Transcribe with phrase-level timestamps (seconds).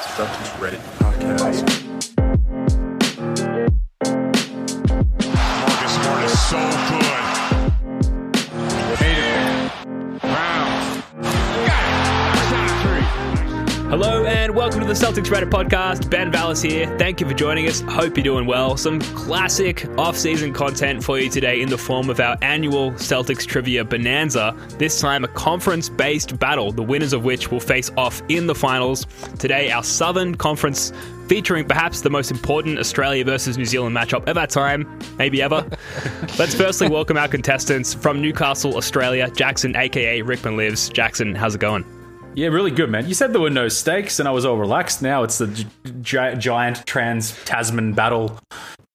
[0.00, 1.64] Celtics Reddit podcast.
[5.60, 6.89] Marcus Smart is so
[13.90, 16.08] Hello and welcome to the Celtics Reddit podcast.
[16.08, 16.86] Ben Vallis here.
[16.96, 17.80] Thank you for joining us.
[17.80, 18.76] Hope you're doing well.
[18.76, 23.84] Some classic off-season content for you today in the form of our annual Celtics trivia
[23.84, 24.54] bonanza.
[24.78, 29.08] This time a conference-based battle, the winners of which will face off in the finals.
[29.40, 30.92] Today our Southern Conference
[31.26, 34.86] featuring perhaps the most important Australia versus New Zealand matchup of our time,
[35.18, 35.68] maybe ever.
[36.38, 40.90] Let's firstly welcome our contestants from Newcastle, Australia, Jackson, aka Rickman Lives.
[40.90, 41.84] Jackson, how's it going?
[42.36, 43.06] Yeah, really good, man.
[43.08, 45.02] You said there were no stakes, and I was all relaxed.
[45.02, 45.66] Now it's the gi-
[46.00, 48.38] gi- giant trans Tasman battle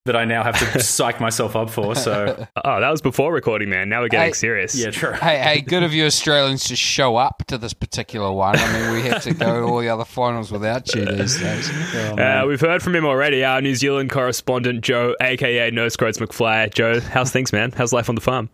[0.06, 1.94] that I now have to psych myself up for.
[1.94, 3.88] So Oh, that was before recording, man.
[3.88, 4.32] Now we're getting Hey.
[4.32, 4.74] serious.
[4.74, 5.12] yeah, true.
[5.20, 8.56] Hey, hey, good of you Australians to show up to this particular one.
[8.56, 11.70] I mean, we had to go to all the other finals without you these days.
[11.94, 13.44] Uh, we've heard from him already.
[13.44, 16.72] Our New Zealand correspondent, Joe, aka No Scroats McFly.
[16.72, 17.70] Joe, how's things, man?
[17.72, 18.48] How's life on the farm?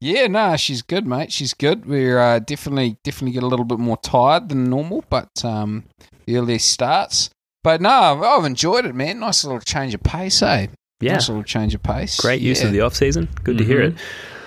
[0.00, 1.32] Yeah, no, she's good, mate.
[1.32, 1.86] She's good.
[1.86, 5.84] We're uh, definitely, definitely get a little bit more tired than normal, but um,
[6.26, 7.30] the early starts.
[7.64, 9.18] But no, I've, I've enjoyed it, man.
[9.20, 10.68] Nice little change of pace, eh?
[11.00, 11.14] Yeah.
[11.14, 12.16] Nice little change of pace.
[12.20, 12.68] Great use yeah.
[12.68, 13.28] of the off season.
[13.42, 13.94] Good to hear it.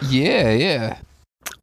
[0.09, 0.99] Yeah, yeah.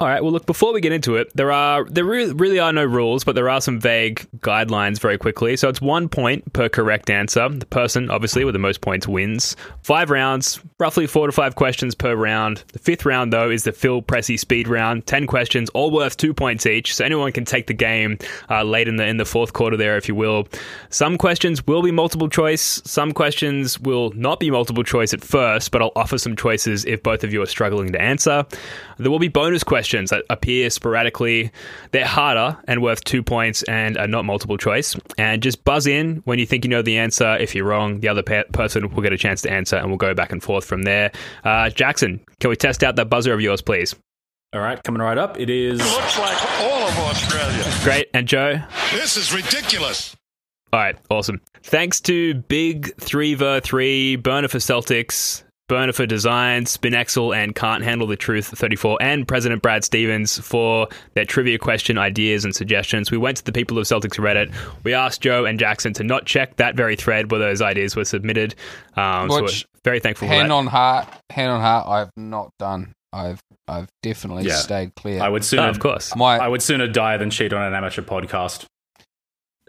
[0.01, 0.23] All right.
[0.23, 0.47] Well, look.
[0.47, 3.61] Before we get into it, there are there really, are no rules, but there are
[3.61, 5.01] some vague guidelines.
[5.01, 7.49] Very quickly, so it's one point per correct answer.
[7.49, 9.57] The person, obviously, with the most points wins.
[9.83, 12.63] Five rounds, roughly four to five questions per round.
[12.73, 15.05] The fifth round, though, is the Phil Pressey speed round.
[15.09, 16.95] Ten questions, all worth two points each.
[16.95, 18.19] So anyone can take the game
[18.49, 20.47] uh, late in the in the fourth quarter there, if you will.
[20.91, 22.81] Some questions will be multiple choice.
[22.85, 27.03] Some questions will not be multiple choice at first, but I'll offer some choices if
[27.03, 28.47] both of you are struggling to answer.
[28.99, 31.51] There will be bonus questions that appear sporadically.
[31.91, 34.97] They're harder and worth two points and are not multiple choice.
[35.17, 37.37] And just buzz in when you think you know the answer.
[37.37, 39.97] If you're wrong, the other pe- person will get a chance to answer and we'll
[39.97, 41.11] go back and forth from there.
[41.45, 43.95] Uh, Jackson, can we test out that buzzer of yours, please?
[44.55, 45.39] All right, coming right up.
[45.39, 47.65] It is Looks like all of Australia.
[47.85, 48.09] Great.
[48.15, 48.61] And Joe?
[48.93, 50.17] This is ridiculous.
[50.73, 51.41] All right, awesome.
[51.63, 58.17] Thanks to Big 3ver3, Burner for Celtics, Burner for Design, Spinexel, and Can't Handle the
[58.17, 63.11] Truth 34, and President Brad Stevens for their trivia question ideas and suggestions.
[63.11, 64.53] We went to the people of Celtics Reddit.
[64.83, 68.07] We asked Joe and Jackson to not check that very thread where those ideas were
[68.07, 68.55] submitted.
[68.97, 69.49] Um, so we're
[69.85, 71.87] very thankful for Hand on heart, hand on heart.
[71.87, 72.93] I've not done.
[73.13, 74.55] I've, I've definitely Yeah.
[74.57, 75.23] stayed clear.
[75.23, 76.17] I would sooner, Oh, of course.
[76.17, 78.65] My, I would sooner die than cheat on an amateur podcast.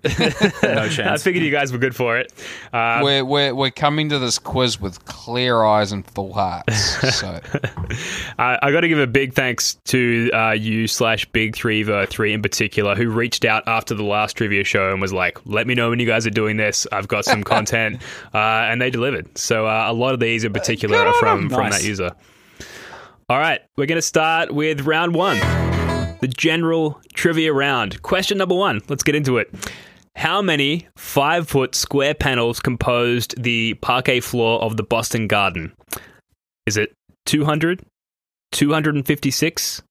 [0.64, 1.00] no chance.
[1.00, 2.32] I figured you guys were good for it.
[2.72, 6.78] Uh, we're, we're, we're coming to this quiz with clear eyes and full hearts.
[7.20, 7.40] So
[8.40, 12.06] I, I got to give a big thanks to uh, you slash Big Three Ver
[12.06, 15.68] Three in particular, who reached out after the last trivia show and was like, "Let
[15.68, 16.88] me know when you guys are doing this.
[16.92, 18.02] I've got some content,"
[18.34, 19.38] uh, and they delivered.
[19.38, 21.50] So uh, a lot of these in particular good are from them.
[21.50, 21.82] from Nice.
[21.82, 22.12] that user.
[23.30, 25.38] All right, we're going to start with round one,
[26.20, 28.02] the general trivia round.
[28.02, 28.82] Question number one.
[28.90, 29.54] Let's get into it.
[30.20, 35.72] How many five foot square panels composed the parquet floor of the Boston Garden?
[36.66, 36.92] Is it
[37.26, 37.82] 200,
[38.52, 39.82] 256,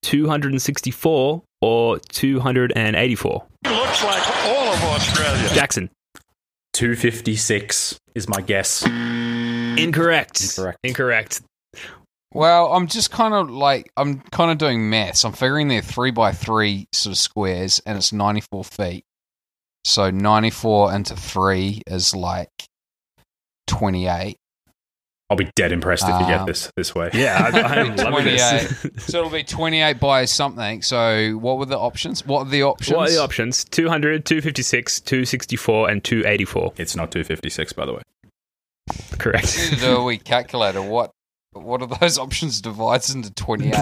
[0.00, 3.46] 264, or 284?
[3.66, 5.48] Looks like all of Australia.
[5.52, 5.90] Jackson.
[6.72, 8.82] 256 is my guess.
[8.86, 10.42] Incorrect.
[10.42, 10.78] Incorrect.
[10.84, 11.42] Incorrect.
[12.32, 15.22] Well, I'm just kind of like I'm kind of doing maths.
[15.26, 19.04] I'm figuring they're three by three sort of squares, and it's 94 feet.
[19.86, 22.50] So 94 into three is like
[23.68, 24.36] 28.
[25.30, 27.10] I'll be dead impressed if you get Um, this this way.
[27.12, 28.80] Yeah, I, I'm loving this.
[28.80, 29.00] 28.
[29.00, 30.82] so it'll be 28 by something.
[30.82, 32.26] So what were the options?
[32.26, 32.96] What are the options?
[32.96, 33.64] What are the options?
[33.64, 36.72] 200, 256, 264, and 284.
[36.78, 38.02] It's not 256, by the way.
[39.18, 39.56] Correct.
[39.56, 40.82] Need to do a wee calculator.
[40.82, 41.12] What
[41.58, 43.74] what are those options divides into 28?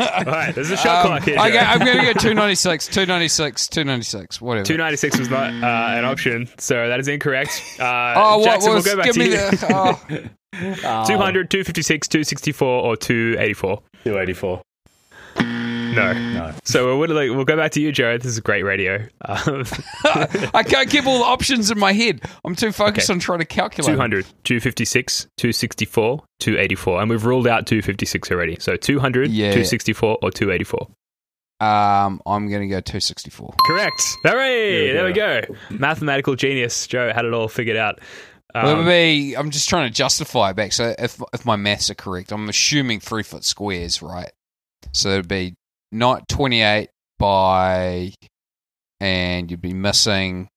[0.00, 1.38] All right, there's a shot Um, clock here.
[1.38, 4.64] okay, I'm going to go 296, 296, 296, whatever.
[4.66, 7.62] 296 was not uh, an option, so that is incorrect.
[7.78, 8.84] Uh, Oh, what Jackson, was?
[8.84, 9.36] we'll go back give to me you.
[9.36, 10.30] the.
[10.84, 11.04] Oh.
[11.06, 13.76] 200, 256, 264, or 284?
[14.04, 14.62] 284.
[15.94, 16.12] No.
[16.12, 16.54] No.
[16.64, 18.16] So we'll, we'll go back to you, Joe.
[18.18, 19.06] This is great radio.
[19.24, 19.64] Um,
[20.54, 22.20] I can't keep all the options in my head.
[22.44, 23.14] I'm too focused Okay.
[23.16, 23.92] on trying to calculate.
[23.94, 27.00] 200, 256, 264, 284.
[27.00, 28.56] And we've ruled out 256 already.
[28.60, 29.48] So 200, Yeah.
[29.52, 30.88] 264, or 284.
[31.60, 33.54] Um, I'm going to go 264.
[33.66, 34.02] Correct.
[34.24, 34.92] Hooray!
[34.92, 35.42] There There we we go.
[35.70, 36.86] Mathematical genius.
[36.86, 38.00] Joe had it all figured out.
[38.54, 40.72] Well, it Um, would be, I'm just trying to justify it back.
[40.72, 44.32] So if if my maths are correct, I'm assuming three foot squares, right?
[44.92, 45.54] So it'd be
[45.92, 46.88] not 28
[47.18, 48.12] by
[49.00, 50.48] and you'd be missing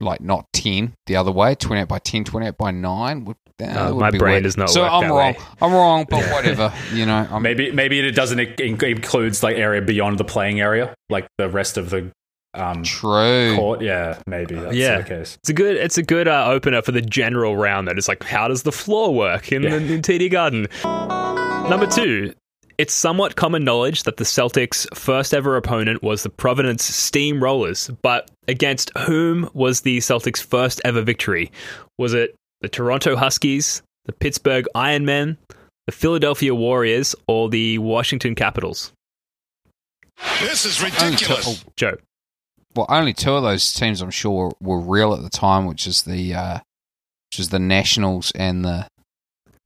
[0.00, 3.94] like not 10 the other way 28 by 10 28 by 9 would, uh, Uh,
[3.94, 4.42] my brain weird.
[4.42, 5.38] does not so work i'm that wrong way.
[5.62, 9.80] i'm wrong but whatever you know I'm, Maybe maybe it doesn't in- includes like area
[9.82, 12.10] beyond the playing area, like the rest of the
[12.54, 13.80] um, true court.
[13.82, 14.98] Yeah, maybe that's Yeah.
[14.98, 15.36] the case.
[15.42, 15.76] It's a good.
[15.76, 17.88] It's a good uh, opener for the general round.
[17.88, 19.74] That is like, how does the floor work in, Yeah.
[19.74, 20.68] in TD Garden?
[20.84, 22.32] Number two.
[22.76, 28.30] It's somewhat common knowledge that the Celtics' first ever opponent was the Providence Steamrollers, but
[28.48, 31.52] against whom was the Celtics' first ever victory?
[31.98, 35.36] Was it the Toronto Huskies, the Pittsburgh Ironmen,
[35.86, 38.92] the Philadelphia Warriors, or the Washington Capitals?
[40.40, 41.64] This is only two, ridiculous.
[41.76, 41.96] Joe.
[42.74, 44.30] well only two of those teams i'm sure
[44.60, 46.58] were, were real at the time which is the uh
[47.30, 48.86] which is the nationals and the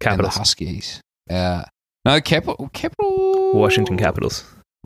[0.05, 1.65] and the huskies uh
[2.09, 4.45] no capital capital Washington Capitals.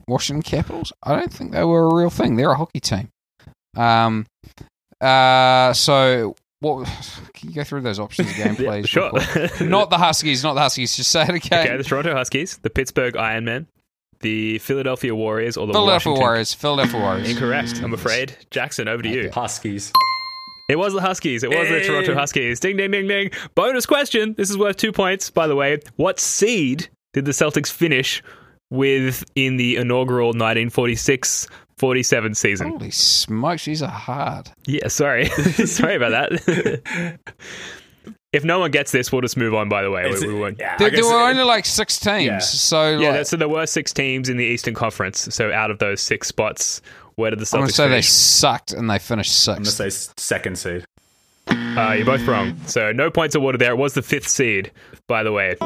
[0.09, 0.93] Washington Capitals.
[1.03, 2.37] I don't think they were a real thing.
[2.37, 3.09] They're a hockey team.
[3.77, 4.27] Um.
[5.01, 5.73] Uh.
[5.73, 6.87] So what?
[7.35, 8.89] Can you go through those options again, Yeah, please?
[8.89, 9.13] sure.
[9.61, 10.43] not the Huskies.
[10.43, 10.97] Not the Huskies.
[10.97, 11.67] Just say it again.
[11.67, 13.67] Okay, the Toronto Huskies, the Pittsburgh Ironmen,
[14.21, 16.21] the Philadelphia Warriors, or the Philadelphia Washington.
[16.23, 16.55] Warriors.
[16.55, 17.31] Philadelphia Warriors.
[17.31, 18.37] Incorrect, I'm afraid.
[18.51, 19.31] Jackson, over to you.
[19.33, 19.93] Huskies.
[20.69, 21.43] It was the Huskies.
[21.43, 22.59] It was the Toronto Huskies.
[22.61, 23.31] Ding, ding, ding, ding.
[23.55, 24.35] Bonus question.
[24.39, 25.79] This is worth two points, by the way.
[25.97, 28.23] What seed did the Celtics finish
[28.71, 31.47] with in the inaugural 1946
[31.79, 32.71] 47 season?
[32.71, 34.51] Holy smokes, these are hard.
[34.67, 35.27] Yeah, sorry.
[35.67, 37.19] sorry about that.
[38.33, 40.11] if no one gets this, we'll just move on, by the way.
[40.11, 40.59] We, we won't.
[40.59, 42.39] yeah, There, there were it- only like six teams, Yeah.
[42.39, 45.29] so Yeah, like, so there were six teams in the Eastern Conference.
[45.35, 46.81] So out of those six spots,
[47.17, 49.49] where did the Celtics I'm going Celtics to say they sucked and they finished sixth.
[49.49, 50.85] I'm gonna say second seed.
[51.49, 52.57] Uh, you're both wrong.
[52.67, 53.73] So no points awarded there.
[53.73, 54.71] It was the fifth seed,
[55.09, 55.57] by the way.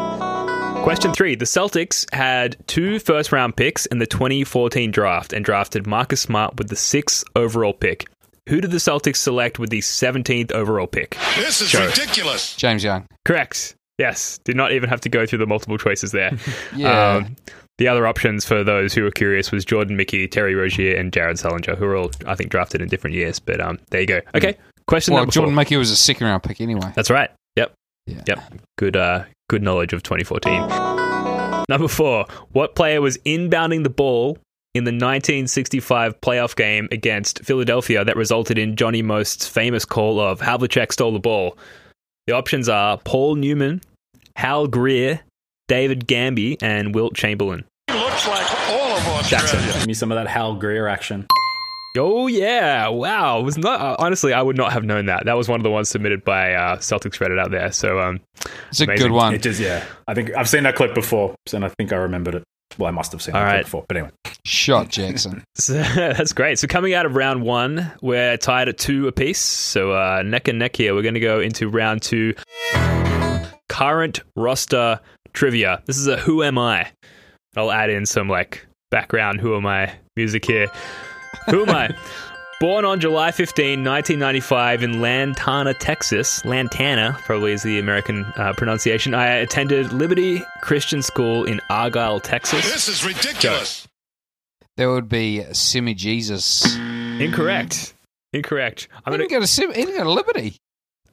[0.86, 1.34] Question three.
[1.34, 6.58] The Celtics had two first round picks in the 2014 draft and drafted Marcus Smart
[6.58, 8.06] with the sixth overall pick.
[8.48, 11.18] Who did the Celtics select with the 17th overall pick?
[11.34, 11.86] This is Joe.
[11.86, 12.54] ridiculous.
[12.54, 13.04] James Young.
[13.24, 13.74] Correct.
[13.98, 14.38] Yes.
[14.44, 16.30] Did not even have to go through the multiple choices there.
[16.76, 17.14] Yeah.
[17.14, 17.36] Um,
[17.78, 21.38] the other options for those who were curious was Jordan Mickey, Terry Rozier, and Jared
[21.38, 23.40] Sullinger, who were all, I think, drafted in different years.
[23.40, 24.20] But um, there you go.
[24.36, 24.56] Okay.
[24.86, 25.62] Question well, number Jordan four.
[25.62, 26.92] Mickey was a second round pick anyway.
[26.94, 27.30] That's right.
[27.56, 27.74] Yep.
[28.06, 28.22] Yeah.
[28.28, 28.40] Yep.
[28.78, 31.64] Good uh good knowledge of 2014.
[31.68, 32.26] Number 4.
[32.52, 34.38] What player was inbounding the ball
[34.74, 40.40] in the 1965 playoff game against Philadelphia that resulted in Johnny Most's famous call of
[40.40, 41.56] Havlicek stole the ball?
[42.26, 43.82] The options are Paul Newman,
[44.36, 45.20] Hal Greer,
[45.68, 47.64] David Gambee, and Wilt Chamberlain.
[47.88, 49.60] He looks like all of Jackson.
[49.60, 51.26] Give me some of that Hal Greer action.
[51.96, 52.88] Oh yeah!
[52.88, 55.24] Wow, was not uh, honestly I would not have known that.
[55.26, 57.72] That was one of the ones submitted by uh, Celtics Reddit out there.
[57.72, 58.20] So um,
[58.70, 59.06] It's a Amazing.
[59.06, 59.34] good one.
[59.34, 59.84] It just yeah.
[60.06, 62.44] I think I've seen that clip before, and I think I remembered it.
[62.78, 63.54] Well, I must have seen All that right.
[63.58, 63.84] clip before.
[63.88, 64.12] But anyway,
[64.44, 65.42] Shot Jackson.
[65.56, 66.58] So, that's great.
[66.58, 69.38] So coming out of round one, we're tied at two apiece.
[69.40, 70.94] So uh, neck and neck here.
[70.94, 72.34] We're going to go into round two.
[73.68, 75.00] Current roster
[75.32, 75.82] trivia.
[75.86, 76.88] This is a Who Am I?
[77.56, 80.68] I'll add in some like background Who Am I music here.
[81.50, 81.90] Who am I?
[82.58, 86.42] Born on July 15, 1995, in Lantana, Texas.
[86.44, 89.12] Lantana, probably is the American uh, pronunciation.
[89.14, 92.64] I attended Liberty Christian School in Argyle, Texas.
[92.64, 93.86] This is ridiculous.
[94.78, 96.76] There would be Semi Jesus.
[96.76, 97.92] Incorrect.
[98.32, 98.88] Incorrect.
[99.04, 100.56] I'm He gonna didn't go to Sim- he didn't go to Liberty.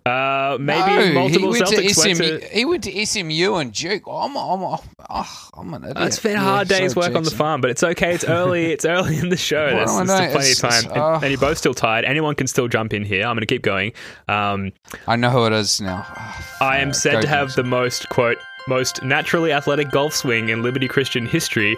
[0.06, 2.40] Uh, maybe No, multiple he went Celtics to went SMU.
[2.40, 2.48] to.
[2.50, 4.04] He went to SMU and Duke.
[4.06, 4.80] I'm, I'm, I'm,
[5.10, 5.98] oh, I'm an idiot.
[6.08, 8.14] It's been a Yeah, hard day's sorry, work on the farm, but it's okay.
[8.14, 8.66] It's early.
[8.74, 9.64] It's early in the show.
[9.74, 10.32] What There's, am I there's still doing?
[10.32, 11.20] plenty of time, it's- and, oh.
[11.22, 12.04] and you're both still tired.
[12.06, 13.22] Anyone can still jump in here.
[13.26, 13.94] I'm going to keep going.
[14.28, 14.74] Um,
[15.08, 16.06] I know who it is now.
[16.06, 16.96] Oh, I am fuck.
[16.96, 21.78] said to have the most quote most naturally athletic golf swing in Liberty Christian history.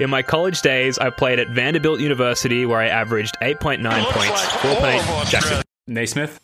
[0.00, 4.12] In my college days, I played at Vanderbilt University, where I averaged 8.9 He looks
[4.12, 5.30] points, like 4.8.
[5.30, 5.62] Jackson.
[5.86, 6.40] Nesmith.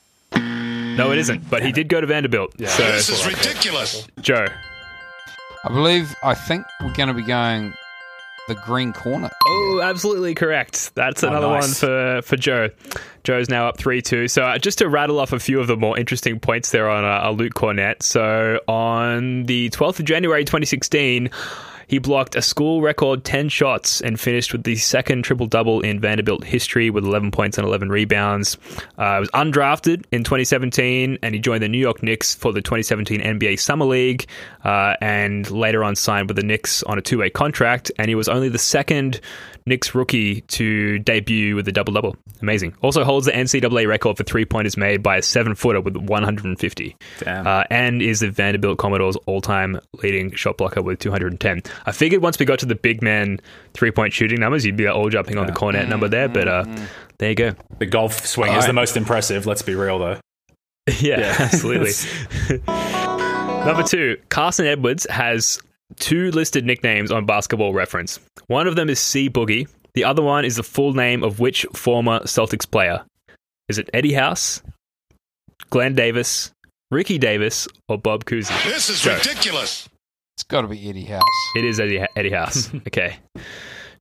[0.96, 1.49] No, it isn't.
[1.50, 2.52] But he did go to Vanderbilt.
[2.58, 4.06] So, This is ridiculous.
[4.20, 4.46] Joe.
[5.64, 6.14] I believe.
[6.22, 7.72] I think we're going to be going
[8.49, 9.30] the green corner.
[9.46, 10.92] Oh, absolutely correct.
[10.96, 11.62] That's Oh, another nice.
[11.62, 12.70] one for, for Joe.
[13.22, 14.26] Joe's now up 3 2.
[14.26, 17.04] So, uh, just to rattle off a few of the more interesting points there on
[17.04, 18.02] uh, Luke Kornet.
[18.02, 21.30] So, on the 12th of January 2016,
[21.92, 26.00] he blocked a school record 10 shots and finished with the second triple double in
[26.00, 28.56] Vanderbilt history with 11 points and 11 rebounds.
[28.96, 32.62] Uh, he was undrafted in 2017 and he joined the New York Knicks for the
[32.62, 34.26] 2017 NBA Summer League
[34.64, 37.92] uh, and later on signed with the Knicks on a two way contract.
[37.99, 39.20] And he was only the second
[39.66, 42.16] Knicks rookie to debut with a double double.
[42.40, 42.75] Amazing.
[42.82, 46.96] Also holds the NCAA record for three pointers made by a seven footer with 150.
[47.20, 47.46] Damn.
[47.46, 51.62] Uh, and is the Vanderbilt Commodores all time leading shot blocker with 210.
[51.85, 53.41] I figured once we got to the big man
[53.75, 56.29] three point shooting numbers, you'd be all jumping on the Kornet number there.
[56.29, 56.65] But uh,
[57.19, 57.55] there you go.
[57.79, 59.47] The golf swing is the most impressive.
[59.47, 60.21] Let's be real, though.
[61.01, 61.93] yeah, absolutely.
[62.67, 65.61] Number two, Carson Edwards has
[66.01, 68.19] two listed nicknames on Basketball Reference.
[68.49, 69.69] One of them is C Boogie.
[69.95, 73.05] The other one is the full name of which former Celtics player?
[73.69, 74.62] Is it Eddie House,
[75.71, 76.51] Glenn Davis,
[76.91, 78.53] Ricky Davis, or Bob Cousy?
[78.65, 79.15] This is Joe.
[79.15, 79.89] ridiculous.
[80.42, 81.22] It's got to be Eddie House.
[81.54, 82.68] It is Eddie, Eddie House.
[82.88, 83.14] okay.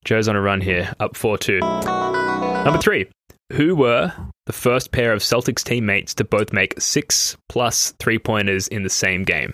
[0.03, 1.59] Joe's on a run here, up 4 2.
[1.59, 3.05] Number three.
[3.51, 4.11] Who were
[4.47, 8.89] the first pair of Celtics teammates to both make six plus three pointers in the
[8.89, 9.53] same game?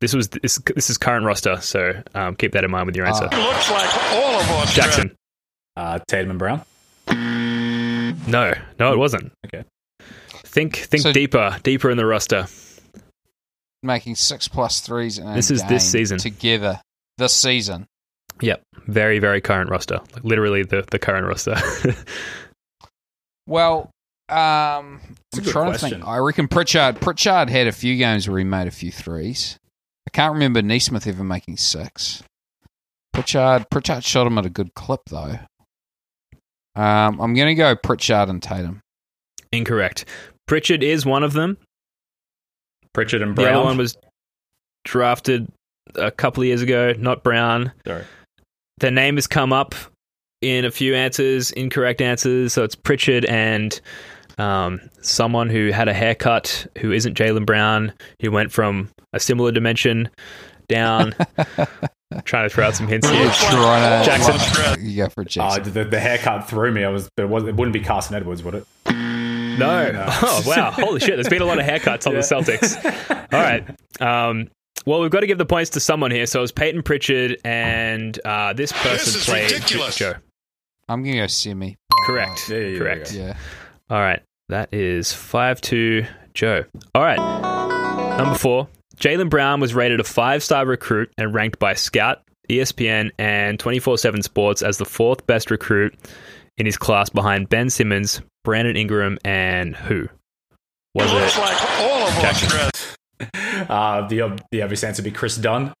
[0.00, 3.06] This was this, this is current roster, so um, keep that in mind with your
[3.06, 3.22] answer.
[3.24, 4.74] Looks like all of us.
[4.74, 5.14] Jackson.
[5.76, 6.64] Uh, Tatum and Brown.
[8.26, 9.30] No, no, it wasn't.
[9.46, 9.62] Okay.
[10.44, 12.48] Think think So- deeper, deeper in the roster.
[13.88, 16.18] Making six plus threes in a This is this season.
[16.18, 16.80] together.
[17.16, 17.86] This season.
[18.42, 21.56] Yep, very very current roster, like literally the the current roster.
[23.46, 23.90] Well,
[24.28, 25.00] um,
[25.32, 26.06] It's a I'm good trying to think.
[26.06, 27.00] I reckon Pritchard.
[27.00, 29.56] Pritchard had a few games where he made a few threes.
[30.06, 32.22] I can't remember Nesmith ever making six.
[33.14, 33.64] Pritchard.
[33.70, 35.38] Pritchard shot him at a good clip though.
[36.76, 38.80] Um, I'm going to go Pritchard and Tatum.
[39.50, 40.04] Incorrect.
[40.46, 41.56] Pritchard is one of them.
[42.98, 43.54] Pritchard and The Brown.
[43.54, 43.96] other one was
[44.84, 45.46] drafted
[45.94, 47.70] a couple of years ago, not Brown.
[47.86, 48.02] Sorry.
[48.78, 49.76] Their name has come up
[50.42, 52.52] in a few answers, incorrect answers.
[52.52, 53.80] So it's Pritchard and
[54.38, 59.52] um, someone who had a haircut who isn't Jaylen Brown, who went from a similar
[59.52, 60.08] dimension
[60.68, 61.14] down.
[62.24, 63.30] trying to throw out some hints here.
[63.30, 64.84] Trying to- Jackson.
[64.84, 65.72] You go for Oh, Jackson.
[65.72, 66.82] the, the haircut threw me.
[66.84, 68.66] I was, it, was, it wouldn't be Carson Edwards, would it?
[69.92, 70.06] No.
[70.22, 70.70] Oh, wow.
[70.70, 71.16] Holy shit.
[71.16, 72.76] There's been a lot of haircuts on the Celtics.
[73.32, 73.68] All right.
[74.00, 74.48] Um,
[74.86, 76.26] well, we've got to give the points to someone here.
[76.26, 79.96] So it was Payton Pritchard, and uh, this person is played ridiculous.
[79.96, 80.14] Joe.
[80.88, 81.76] I'm going to go semi.
[82.06, 82.48] Correct.
[82.48, 83.12] Yeah, yeah, yeah, Correct.
[83.12, 83.36] Yeah.
[83.90, 84.22] All right.
[84.48, 86.64] That is 5 2 Joe.
[86.94, 87.18] All right.
[88.18, 88.68] Number four.
[88.96, 93.98] Jaylen Brown was rated a five star recruit and ranked by Scout, ESPN, and 24
[93.98, 95.94] 7 Sports as the fourth best recruit
[96.56, 100.08] in his class behind Ben Simmons, Brandon Ingram, and who?
[100.94, 101.40] Was Looks it?
[101.40, 102.22] like all of us.
[102.22, 102.70] Jackson.
[103.68, 105.74] Uh, the, the obvious answer would be Chris Dunn.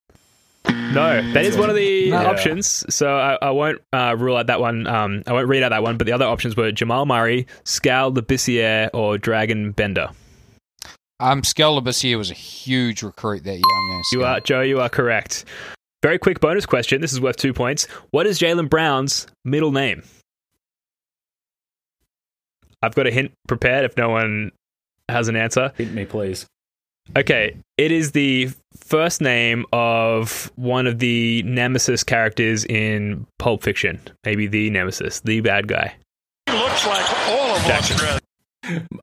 [0.68, 2.24] No, that is one of the Yeah.
[2.26, 2.84] options.
[2.94, 4.86] So I, I won't uh, rule out that one.
[4.86, 5.96] Um, I won't read out that one.
[5.96, 10.08] But the other options were Jamal Murray, Skal Labissiere, or Dragan Bender.
[11.20, 13.62] Um, Skal Labissiere was a huge recruit that year.
[13.64, 14.60] I'm going to You are Joe.
[14.60, 15.44] You are correct.
[16.02, 17.00] Very quick bonus question.
[17.00, 17.86] This is worth two points.
[18.10, 20.02] What is Jaylen Brown's middle name?
[22.82, 24.52] I've got a hint prepared if no one
[25.08, 25.72] has an answer.
[25.76, 26.46] Hit me, please.
[27.16, 34.00] Okay, it is the first name of one of the Nemesis characters in Pulp Fiction.
[34.24, 35.96] Maybe the Nemesis, the bad guy.
[36.48, 37.96] Looks like all of Jackson.
[38.00, 38.20] us.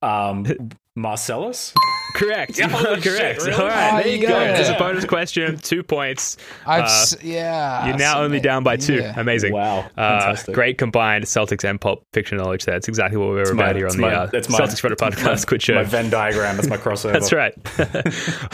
[0.03, 0.45] Um,
[0.95, 1.73] Marcellus?
[2.15, 2.57] Correct.
[2.57, 3.41] Yeah, You are holy shit, correct.
[3.41, 3.53] really?
[3.53, 4.29] All right, Oh, there you go.
[4.29, 4.53] yeah.
[4.53, 5.57] There's a bonus question.
[5.57, 6.37] Two points.
[6.65, 7.87] I've Uh, s- yeah.
[7.87, 8.95] You're now only that- down by two.
[8.95, 9.13] yeah.
[9.19, 9.51] Amazing.
[9.51, 9.79] Wow.
[9.97, 10.55] Uh, Fantastic.
[10.55, 12.75] great combined Celtics and Pulp Fiction knowledge there.
[12.77, 14.57] It's exactly what we were It's about my- here on the my- uh, it's my-
[14.59, 15.45] Celtics Reddit podcast.
[15.47, 15.75] Good show.
[15.75, 16.55] My Venn diagram.
[16.55, 17.11] That's my crossover.
[17.11, 17.53] That's right.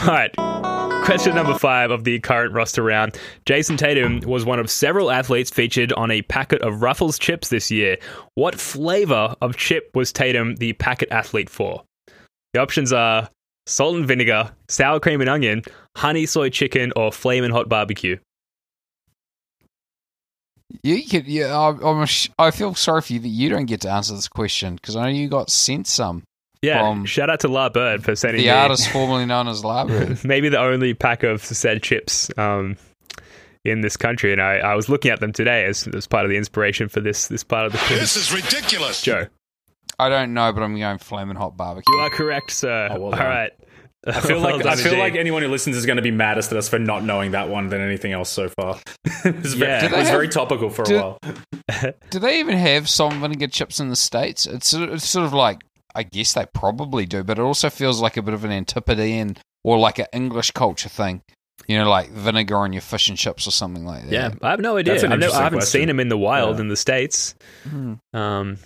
[0.00, 1.04] All right.
[1.04, 3.16] Question number five of the current roster round.
[3.46, 7.70] Jayson Tatum was one of several athletes featured on a packet of Ruffles chips this
[7.70, 7.96] year.
[8.34, 11.82] What flavor of chip was Tatum the packet athlete for?
[12.52, 13.28] The options are
[13.66, 15.62] salt and vinegar, sour cream and onion,
[15.96, 18.18] honey soy chicken, or flamin' hot barbecue.
[20.82, 21.56] You could, yeah.
[21.58, 24.28] I, I'm, sh- I feel sorry for you that you don't get to answer this
[24.28, 26.22] question because I know you got sent some.
[26.62, 29.62] Yeah, From shout out to La Bird for sending The me artist formerly known as
[29.62, 30.24] Labra.
[30.24, 32.76] maybe the only pack of said chips um,
[33.64, 36.30] in this country, and I, I was looking at them today as, as part of
[36.30, 37.98] the inspiration for this this part of the quiz.
[37.98, 39.02] This is ridiculous.
[39.02, 39.26] Joe,
[40.02, 41.94] I don't know, but I'm going flaming hot barbecue.
[41.94, 42.88] you are correct, sir.
[42.90, 43.20] Oh, well All done.
[43.20, 43.52] right.
[44.06, 44.98] I feel Well like done I feel indeed.
[45.00, 47.48] like anyone who listens is going to be maddest at us for not knowing that
[47.48, 48.80] one than anything else so far.
[49.24, 49.80] it was, Yeah.
[49.80, 51.92] very, it was they very topical for do- a while.
[52.10, 54.44] Do they even have salt and vinegar chips in the states?
[54.46, 55.62] It's sort of, it's sort of like
[55.94, 59.36] I guess they probably do, but it also feels like a bit of an antipodean
[59.62, 61.22] or like an English culture thing.
[61.68, 64.10] You know, like vinegar on your fish and chips or something like that.
[64.12, 64.94] yeah, I have no idea.
[65.06, 65.80] I, know, I haven't question.
[65.80, 66.62] seen them in the wild Yeah.
[66.62, 67.36] in the states.
[67.68, 67.94] Hmm.
[68.12, 68.56] Um,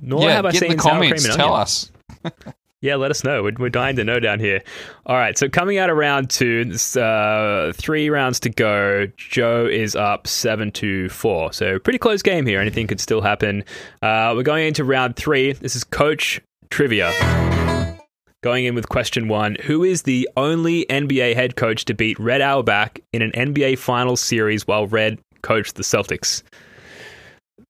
[0.00, 0.34] nor yeah.
[0.34, 1.22] have I seen in the sour comments.
[1.22, 1.62] cream and Tell onion.
[1.62, 1.90] us.
[2.82, 3.42] Yeah, let us know.
[3.42, 4.62] We're, we're dying to know down here.
[5.06, 9.06] All right, so coming out of round two, uh, three rounds to go.
[9.16, 12.60] Joe is up seven to four, so pretty close game here.
[12.60, 13.64] Anything could still happen.
[14.02, 15.52] Uh, we're going into round three.
[15.52, 17.10] This is coach trivia.
[18.42, 22.42] Going in with question one Who is the only NBA head coach to beat Red
[22.42, 26.42] Auerbach in an NBA Finals series while Red coached the Celtics?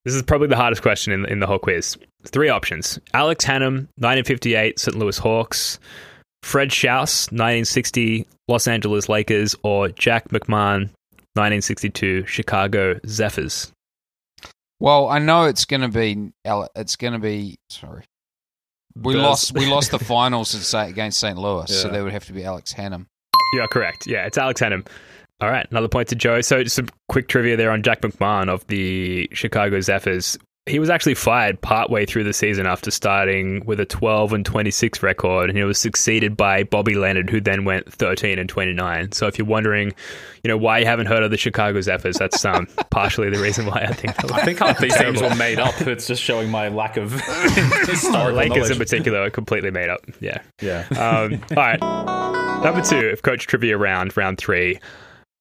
[0.05, 1.97] This is probably the hardest question in, in the whole quiz.
[2.29, 4.97] Three options Alex Hannum, 1958 St.
[4.99, 5.79] Louis Hawks,
[6.43, 10.91] Fred Schaus, 1960 Los Angeles Lakers, or Jack McMahon,
[11.35, 13.73] 1962 Chicago Zephyrs.
[14.79, 16.33] Well, I know it's going to be.
[16.75, 17.57] It's going to be.
[17.71, 18.05] Sorry,
[18.95, 19.23] we Buzz.
[19.23, 19.53] lost.
[19.55, 21.39] We lost the finals against St.
[21.39, 21.93] Louis, so Yeah.
[21.93, 23.07] there would have to be Alex Hannum.
[23.55, 24.07] You are correct.
[24.07, 24.87] Yeah, it's Alex Hannum.
[25.41, 26.41] All right, another point to Joe.
[26.41, 30.39] So, some quick trivia there on Jack McMahon of the Chicago Zephyrs.
[30.69, 35.01] He was actually fired partway through the season after starting with a 12 and 26
[35.01, 39.13] record, and he was succeeded by Bobby Leonard, who then went 13 and 29.
[39.13, 39.95] So, if you're wondering,
[40.43, 43.67] you know, why you haven't heard of the Chicago Zephyrs, that's um, partially the reason
[43.67, 44.33] why I think.
[44.33, 45.81] I think half these teams were made up.
[45.83, 48.71] It's just showing my lack of the historical Lakers knowledge.
[48.73, 50.01] in particular are completely made up.
[50.19, 50.43] Yeah.
[50.61, 50.85] Yeah.
[50.99, 51.81] Um, all right.
[52.65, 54.81] Number two of Coach Trivia round, round three.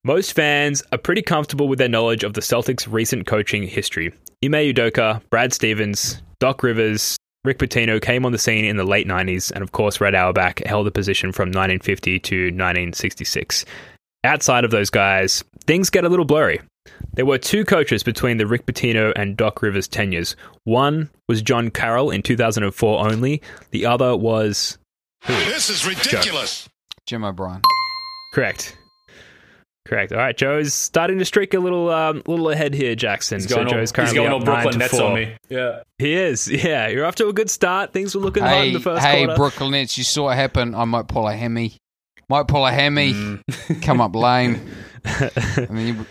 [0.05, 4.13] Most fans are pretty comfortable with their knowledge of the Celtics' recent coaching history.
[4.43, 9.07] Ime Udoka, Brad Stevens, Doc Rivers, Rick Pitino came on the scene in the late
[9.07, 13.65] 90s, and of course, Red Auerbach held the position from 1950 to 1966.
[14.23, 16.61] Outside of those guys, things get a little blurry.
[17.13, 20.35] There were two coaches between the Rick Pitino and Doc Rivers tenures.
[20.65, 24.77] One was John Carroll in 2004 only, the other was
[25.23, 25.33] Who?
[25.33, 26.69] This is ridiculous.
[27.07, 27.63] Jim O'Brien.
[28.35, 28.77] Correct.
[29.85, 30.11] Correct.
[30.11, 33.37] All right, Joe's starting to streak a little, um, little ahead here, Jackson.
[33.39, 35.35] He's so going, all, Joe's he's currently going up all Brooklyn Nets on me.
[35.49, 35.83] Yeah.
[35.99, 36.47] He is.
[36.51, 37.93] Yeah, you're off to a good start.
[37.93, 39.35] Things were looking hot in Hey, the first hey, quarter.
[39.37, 40.73] Brooklyn Nets, you saw it happen.
[40.73, 41.77] I might pull a Hemi.
[42.27, 43.13] Might pull a Hemi.
[43.13, 43.81] Mm.
[43.83, 44.59] Come up lame.
[45.05, 46.05] I mean, you-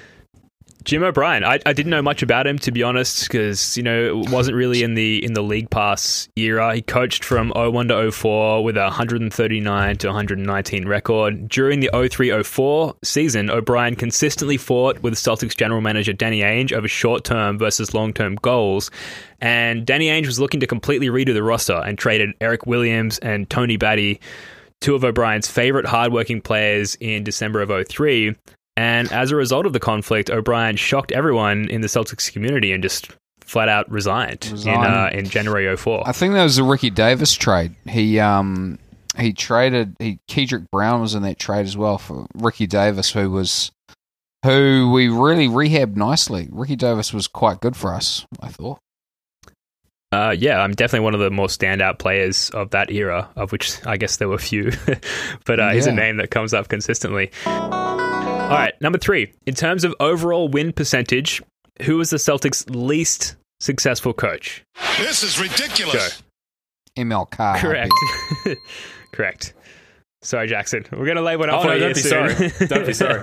[0.84, 1.44] Jim O'Brien.
[1.44, 4.56] I, I didn't know much about him to be honest, because you know it wasn't
[4.56, 6.74] really in the in the league pass era.
[6.74, 11.48] He coached from 01 to 04 with a 139 to 119 record.
[11.48, 17.24] During the 03-04 season, O'Brien consistently fought with Celtics general manager Danny Ainge over short
[17.24, 18.90] term versus long term goals.
[19.40, 23.48] And Danny Ainge was looking to completely redo the roster and traded Eric Williams and
[23.48, 24.20] Tony Battie,
[24.80, 28.34] two of O'Brien's favorite hardworking players, in December of 03.
[28.76, 32.82] And as a result of the conflict, O'Brien shocked everyone in the Celtics community and
[32.82, 36.08] just flat out resigned, in uh, in January 04.
[36.08, 37.74] I think that was the Ricky Davis trade.
[37.88, 38.78] He um
[39.18, 43.30] he traded he Kedrick Brown was in that trade as well for Ricky Davis, who
[43.30, 43.70] was
[44.44, 46.48] who we really rehabbed nicely.
[46.50, 48.78] Ricky Davis was quite good for us, I thought.
[50.12, 53.84] Uh, yeah, I'm definitely one of the more standout players of that era, of which
[53.84, 54.70] I guess there were few,
[55.44, 57.32] but uh, he's a name that comes up consistently.
[58.54, 59.32] All right, number three.
[59.46, 61.42] In terms of overall win percentage,
[61.82, 64.62] who was the Celtics' least successful coach?
[64.98, 66.22] This is ridiculous.
[66.96, 67.58] ML Carr.
[67.58, 67.92] Correct.
[69.12, 69.54] Correct.
[70.22, 70.84] Sorry, Jackson.
[70.92, 72.30] We're going to lay one up Oh, for no, you don't be soon.
[72.50, 72.68] sorry.
[72.68, 73.20] Don't be sorry.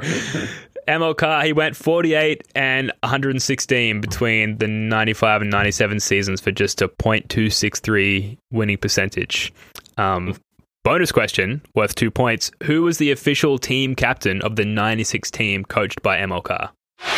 [0.87, 6.81] ML Carr, he went 48 and 116 between the 95 and 97 seasons for just
[6.81, 9.53] a .263 winning percentage.
[9.97, 10.35] Um,
[10.83, 12.51] bonus question, worth two points.
[12.63, 16.71] Who was the official team captain of the 96 team coached by ML Carr?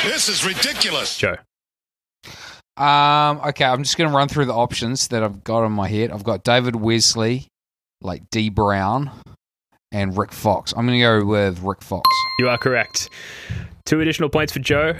[0.03, 1.17] This is ridiculous.
[1.17, 1.37] Joe.
[2.75, 5.87] Um, okay, I'm just going to run through the options that I've got on my
[5.87, 6.11] head.
[6.11, 7.47] I've got David Wesley,
[8.01, 9.11] like Dee Brown,
[9.91, 10.73] and Rick Fox.
[10.75, 12.09] I'm going to go with Rick Fox.
[12.39, 13.09] You are correct.
[13.85, 14.95] Two additional points for Joe.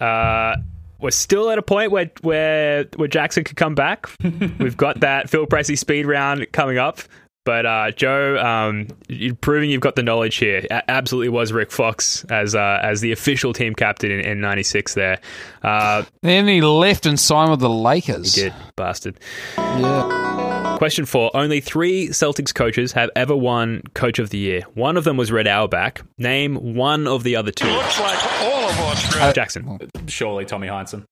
[0.00, 0.56] Uh,
[0.98, 4.08] we're still at a point where where where Jackson could come back.
[4.58, 7.00] We've got that Phil Pressey speed round coming up.
[7.44, 10.66] But uh, Joe, um, you're proving you've got the knowledge here.
[10.70, 14.94] A- absolutely was Rick Fox as uh, as the official team captain in, in '96.
[14.94, 15.20] There,
[15.62, 18.34] uh, Then he left and signed with the Lakers.
[18.34, 19.20] he did bastard.
[19.58, 20.76] Yeah.
[20.78, 24.62] Question four: Only three Celtics coaches have ever won Coach of the Year.
[24.74, 26.00] One of them was Red Auerbach.
[26.18, 27.66] Name one of the other two.
[27.68, 29.32] Looks like all of Australia.
[29.34, 31.04] Jackson, Surely Tommy Heinsohn.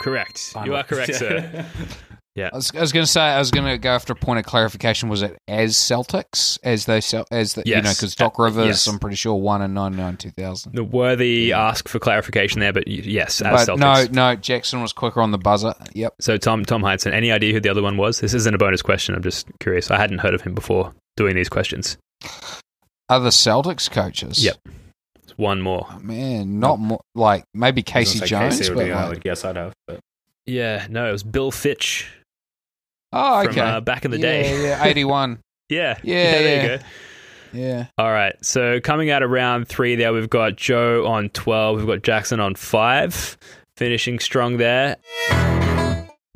[0.00, 0.54] correct.
[0.64, 1.66] You are correct, sir.
[2.52, 4.38] I was, I was going to say I was going to go after a point
[4.38, 5.08] of clarification.
[5.08, 8.66] Was it as Celtics as they Cel- as the, you know because Doc uh, Rivers
[8.66, 8.86] Yes.
[8.86, 10.74] I'm pretty sure won in 99 2000.
[10.74, 14.12] The worthy ask for clarification there, but yes, as But Celtics.
[14.12, 15.74] no, no, Jackson was quicker on the buzzer.
[15.94, 16.14] Yep.
[16.20, 18.20] So Tom Tom Heinsohn, any idea who the other one was?
[18.20, 19.14] This isn't a bonus question.
[19.14, 19.90] I'm just curious.
[19.90, 21.98] I hadn't heard of him before doing these questions.
[23.08, 24.44] Other Celtics coaches.
[24.44, 24.56] Yep.
[25.22, 25.86] It's one more.
[25.90, 28.58] Oh, man, not more like maybe Casey gonna Jones.
[28.58, 29.72] Casey would but be, I would guess I'd have.
[29.86, 30.00] But
[30.46, 32.08] Yeah, no, it was Bill Fitch
[33.12, 33.52] oh, okay.
[33.54, 34.62] from uh, back in the yeah, day.
[34.68, 35.40] yeah, 81.
[35.68, 36.62] Yeah, Yeah, there yeah.
[36.72, 36.84] you go.
[37.52, 37.86] yeah.
[37.98, 38.34] All right.
[38.44, 41.76] So coming out of round three, there we've got Joe on twelve.
[41.78, 43.36] We've got Jackson on five,
[43.76, 44.96] finishing strong there.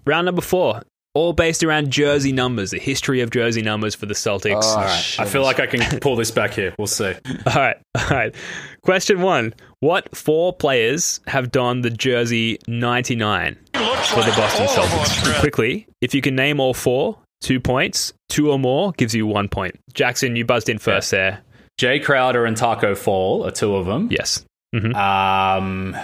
[0.04, 0.82] Round number four.
[1.14, 4.62] All based around jersey numbers, the history of jersey numbers for the Celtics.
[4.62, 5.16] Oh, all, right.
[5.18, 6.74] I feel like I can pull this back here.
[6.78, 7.12] We'll see.
[7.46, 8.34] all right, all right.
[8.82, 14.66] Question one: What four players have donned the jersey ninety nine Looks for the Boston
[14.68, 15.40] Celtics?
[15.40, 18.14] Quickly, if you can name all four, two points.
[18.30, 19.78] Two or more gives you one point.
[19.92, 21.42] Jackson, you buzzed in first there.
[21.78, 24.08] Jae Crowder and Tacko Fall are two of them.
[24.10, 24.46] Yes.
[24.74, 25.94] hmm Um,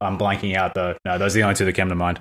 [0.00, 0.96] I'm blanking out though.
[1.04, 2.18] No, those are the only two that came to mind.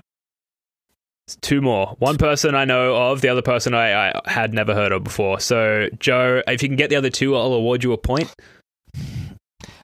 [1.37, 1.95] Two more.
[1.99, 5.39] One person I know of, the other person I, I had never heard of before.
[5.39, 8.33] So, Joe, if you can get the other two, I'll award you a point.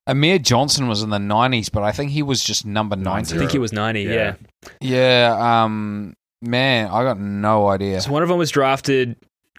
[0.07, 3.35] Amir Johnson was in the 90s, but I think he was just number 90.
[3.35, 4.11] I think he was 90, yeah.
[4.11, 4.35] Yeah.
[4.81, 8.01] Yeah, um, man, I got no idea.
[8.01, 9.15] So, one of them was drafted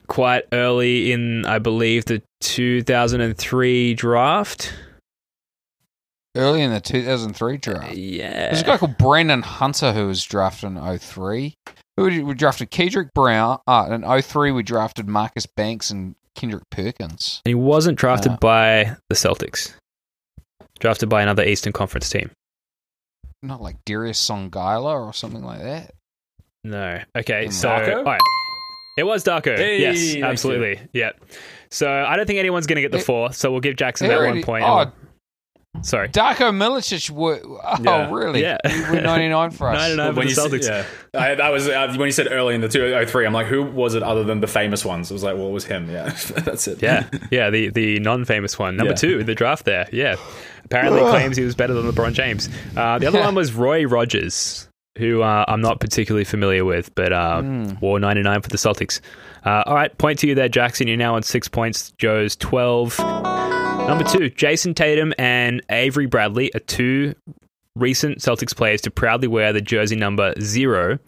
[0.07, 4.73] quite early in, I believe, the 2003 draft.
[6.37, 7.95] Early in the 2003 draft.
[7.95, 8.51] Yeah.
[8.51, 11.55] There's a guy called Brandon Hunter who was drafted in 03.
[11.97, 13.59] Who did, we drafted Kedrick Brown.
[13.67, 17.41] Uh, in 03, we drafted Marcus Banks and Kendrick Perkins.
[17.45, 18.37] And he wasn't drafted Uh.
[18.41, 19.75] by the Celtics.
[20.79, 22.31] Drafted by another Eastern Conference team.
[23.43, 25.93] Not like Darius Songaila or something like that.
[26.65, 27.01] No.
[27.17, 27.97] Okay, so Darko?
[27.99, 28.21] all right.
[28.99, 29.57] It was Darko.
[29.57, 30.81] Hey, yes, thank absolutely.
[30.93, 31.11] Yeah.
[31.71, 33.33] So I don't think anyone's going to get the It- four.
[33.33, 34.65] So we'll give Jackson that already- one point.
[34.65, 34.91] Oh,
[35.83, 36.09] Sorry.
[36.09, 37.11] Darko Milicic.
[37.11, 38.11] Were, oh, Yeah.
[38.13, 38.43] really?
[38.43, 38.59] Yeah.
[38.67, 39.77] He went 99 for us.
[39.97, 40.87] 99 for when the you said, Celtics.
[41.15, 43.27] yeah, I, that was uh, when you said early in the 2003.
[43.27, 45.11] I'm like, who was it other than the famous ones?
[45.11, 45.91] It was like, well, it was him.
[45.91, 46.05] Yeah,
[46.37, 46.83] that's it.
[46.83, 48.97] Yeah, yeah, the the non-famous one, number Yeah.
[48.97, 49.89] two, in the draft there.
[49.93, 50.17] Yeah,
[50.65, 52.49] apparently claims he was better than LeBron James.
[52.77, 57.13] Uh, the other one was Roy Rogers, who uh, I'm not particularly familiar with, but
[57.13, 57.43] uh,
[57.81, 59.01] wore 99 for the Celtics.
[59.45, 60.89] Uh, all right, point to you there, Jackson.
[60.89, 61.93] You're now on six points.
[61.99, 62.99] Joe's 12.
[63.77, 67.15] Number two, Jayson Tatum and Avery Bradley are two
[67.77, 70.99] recent Celtics players to proudly wear the jersey number zero,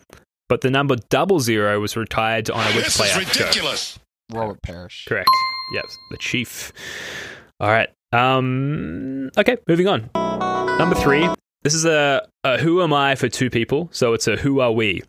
[0.48, 3.20] but the number double zero was retired to honor which This player?
[3.20, 3.44] is Joe?
[3.46, 3.98] ridiculous.
[4.32, 5.06] Robert Parish.
[5.08, 5.28] Correct.
[5.74, 6.72] Yes, the chief.
[7.58, 7.88] All right.
[8.12, 9.30] Um.
[9.36, 10.08] Okay, moving on.
[10.78, 11.28] Number three.
[11.64, 14.70] This is a, a who am I for two people, so it's a who are
[14.70, 15.02] we.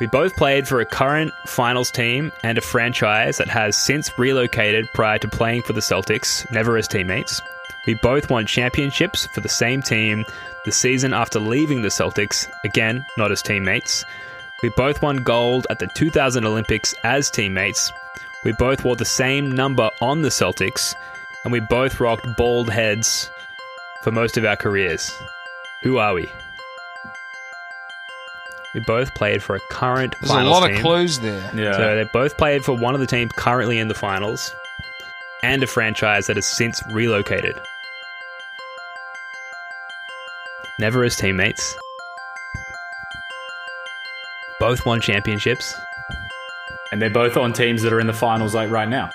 [0.00, 4.86] We both played for a current finals team and a franchise that has since relocated
[4.92, 7.40] prior to playing for the Celtics, never as teammates.
[7.86, 10.24] We both won championships for the same team
[10.64, 14.04] the season after leaving the Celtics, again, not as teammates.
[14.64, 17.92] We both won gold at the 2000 Olympics as teammates.
[18.44, 20.92] We both wore the same number on the Celtics,
[21.44, 23.30] and we both rocked bald heads
[24.02, 25.12] for most of our careers.
[25.84, 26.26] Who are we?
[28.74, 30.76] We both played for a current There's a finals lot team.
[30.76, 31.50] of clues there.
[31.54, 31.76] yeah.
[31.76, 34.52] So they both played for one of the teams currently in the finals
[35.44, 37.54] and a franchise that has since relocated.
[40.80, 41.76] Never as teammates.
[44.58, 45.72] Both won championships.
[46.90, 49.10] and they're both on teams that are in the finals like right now.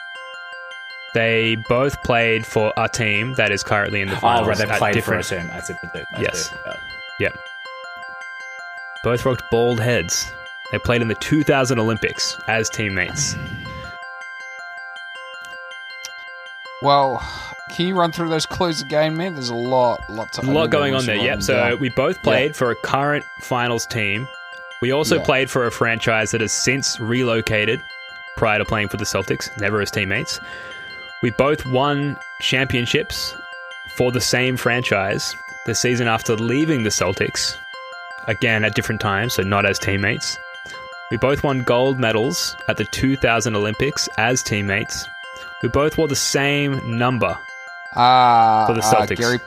[1.13, 4.45] They both played for a team that is currently in the finals.
[4.45, 5.48] oh, right, they at played different, for a team.
[5.48, 5.78] That's it.
[5.82, 6.06] That's it.
[6.19, 6.54] Yes.
[6.65, 6.74] Yeah.
[7.19, 7.36] Yep.
[9.04, 10.32] Both rocked bald heads.
[10.72, 13.36] They played in the 2000 Olympics as teammates.
[16.82, 17.22] Well,
[17.72, 19.34] can you run through those clues again, man?
[19.34, 21.15] There's a lot, lot to a lot going on there.
[21.15, 21.41] Yep.
[21.41, 24.28] So we both played for a current finals team.
[24.82, 25.26] We also Yeah.
[25.26, 27.82] played for a franchise that has since relocated
[28.38, 30.39] prior to playing for the Celtics, never as teammates.
[31.21, 33.36] We both won championships
[33.97, 37.55] for the same franchise the season after leaving the Celtics,
[38.27, 40.38] again at different times, so not as teammates.
[41.12, 45.08] We both won gold medals at the 2000 Olympics as teammates.
[45.62, 47.38] We both wore the same number.
[47.95, 49.17] uh, for the uh, Celtics.
[49.17, 49.39] Gary,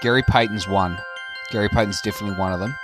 [0.00, 0.98] Gary Payton's one.
[1.50, 2.74] Gary Payton's definitely one of them.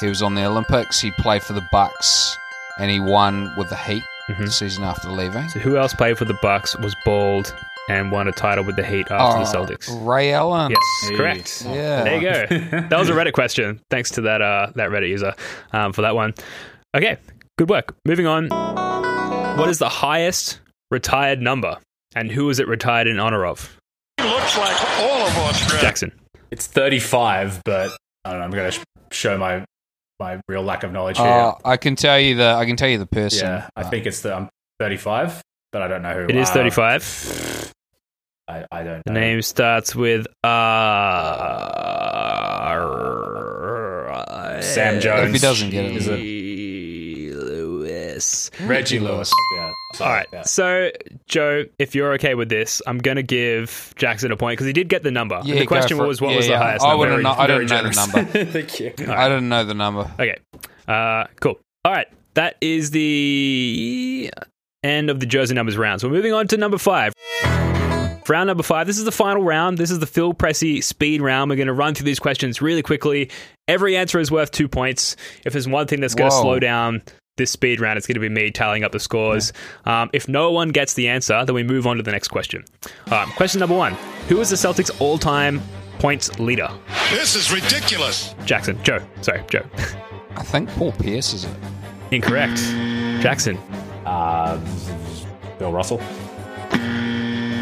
[0.00, 1.00] He was on the Olympics.
[1.00, 2.36] He played for the Bucks,
[2.78, 4.04] and he won with the Heat
[4.34, 4.44] Mhm.
[4.46, 5.48] the season after leaving.
[5.50, 7.54] So who else played for the Bucks was bald
[7.88, 10.06] and won a title with the Heat after the Oh, Celtics?
[10.06, 10.70] Ray Allen.
[10.70, 11.16] Yes, Hey.
[11.16, 11.64] correct.
[11.66, 12.04] Yeah.
[12.04, 12.20] There you
[12.60, 12.80] go.
[12.88, 13.80] That was a Reddit question.
[13.90, 15.34] Thanks to that uh, that Reddit user
[15.72, 16.34] um, for that one.
[16.96, 17.16] Okay,
[17.58, 17.94] good work.
[18.06, 18.48] Moving on.
[19.58, 21.76] What is the highest retired number,
[22.14, 23.76] and who is it retired in honor of?
[24.20, 25.80] Looks like all of us, Fred.
[25.80, 26.12] Jackson.
[26.50, 27.90] It's 35, but
[28.24, 28.44] I don't know.
[28.44, 29.64] I'm going to sh- show my
[30.22, 31.26] my real lack of knowledge here.
[31.26, 32.54] Uh, I can tell you the.
[32.54, 33.46] I can tell you the person.
[33.48, 36.24] yeah, I think it's the I'm 35, but I don't know who.
[36.24, 37.72] It is Uh, 35.
[38.48, 39.20] I, I don't The know.
[39.20, 40.48] name starts with uh,
[44.60, 45.28] Sam Jones.
[45.28, 46.18] If he doesn't get it, is it
[48.22, 48.50] Lewis.
[48.68, 49.32] Reggie Lewis.
[49.56, 49.72] Yeah.
[50.00, 50.26] All right.
[50.32, 50.42] Yeah.
[50.42, 50.90] So,
[51.26, 54.72] Joe, if you're okay with this, I'm going to give Jackson a point because he
[54.72, 55.36] did get the number.
[55.36, 56.98] And Yeah, the question was, what Yeah, was the highest I number?
[57.10, 58.44] wouldn't I Very didn't know the number.
[58.52, 58.92] Thank you.
[59.12, 60.10] I didn't know the number.
[60.18, 60.38] Okay.
[60.88, 61.58] Uh, cool.
[61.84, 62.06] All right.
[62.34, 64.30] That is the
[64.82, 66.00] end of the jersey numbers round.
[66.00, 67.12] So we're moving on to number five.
[68.24, 69.78] For round number five, this is the final round.
[69.78, 71.50] This is the Phil Pressey speed round.
[71.50, 73.30] We're going to run through these questions really quickly.
[73.66, 75.16] Every answer is worth two points.
[75.44, 77.02] If there's one thing that's going to slow down
[77.36, 79.52] this speed round, it's going to be me tallying up the scores.
[79.84, 82.64] Um, if no one gets the answer, then we move on to the next question.
[83.10, 83.94] Um, question number one
[84.28, 85.62] Who is the Celtics all time
[85.98, 86.68] points leader?
[87.10, 88.34] This is ridiculous.
[88.44, 88.82] Jackson.
[88.82, 89.00] Joe.
[89.22, 89.64] Sorry, Joe.
[90.36, 91.56] I think Paul Pierce is it.
[92.10, 92.56] Incorrect.
[93.22, 93.56] Jackson.
[94.04, 94.60] Uh,
[95.58, 96.00] Bill Russell.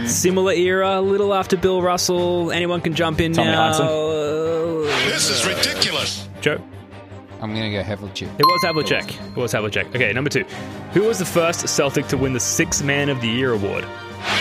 [0.06, 2.50] Similar era, a little after Bill Russell.
[2.50, 3.68] Anyone can jump in Tommy now.
[3.68, 3.86] Hudson.
[5.08, 6.28] This is ridiculous.
[6.40, 6.60] Joe.
[7.42, 8.28] I'm gonna go Havlicek.
[8.38, 9.30] It was Havlicek.
[9.30, 9.88] It was Havlicek.
[9.94, 10.44] Okay, number two.
[10.92, 13.86] Who was the first Celtic to win the Six Man of the Year award?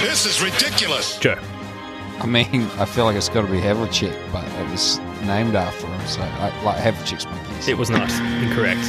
[0.02, 1.18] This is ridiculous.
[1.20, 1.38] Joe.
[2.20, 5.88] I mean, I feel like it's got to be Havlicek, but it was named after
[5.88, 7.70] him, so I, like Havlicek's my guess.
[7.70, 8.12] It was not.
[8.44, 8.86] Incorrect.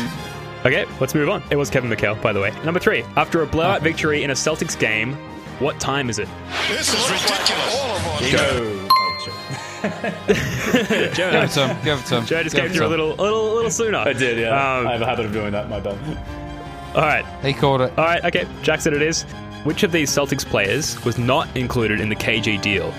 [0.67, 1.43] Okay, let's move on.
[1.51, 2.53] It was Kevin McHale, by the way.
[2.65, 3.03] Number three.
[3.17, 5.15] After a blowout victory in a Celtics game,
[5.61, 6.29] what time is it?
[6.69, 7.77] This is ridiculous.
[7.81, 9.00] All
[9.85, 10.27] of.
[10.27, 10.85] Joe.
[10.85, 11.15] Shit.
[11.15, 11.31] Joe.
[11.31, 11.85] Give it to him.
[11.85, 12.27] Give it to him.
[12.27, 13.01] Joe just Give came it through a to him.
[13.01, 13.99] little, a little, a little sooner.
[13.99, 14.49] I did, yeah.
[14.79, 15.69] Um, I have a habit of doing that.
[15.69, 15.97] My bad.
[16.95, 17.93] all right, He called it.
[17.99, 18.25] all right.
[18.25, 19.23] Okay, Jack said it is.
[19.65, 22.95] Which of these Celtics players was not included in the KG deal?